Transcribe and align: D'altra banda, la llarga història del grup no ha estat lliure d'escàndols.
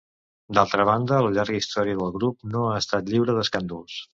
D'altra 0.57 0.85
banda, 0.89 1.19
la 1.27 1.33
llarga 1.35 1.59
història 1.59 1.99
del 2.01 2.11
grup 2.17 2.51
no 2.57 2.65
ha 2.71 2.81
estat 2.85 3.13
lliure 3.13 3.37
d'escàndols. 3.39 4.05